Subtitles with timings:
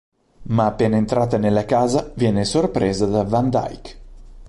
[0.47, 3.95] Ma, appena entrata nella casa, viene sorpresa da Van Dyke.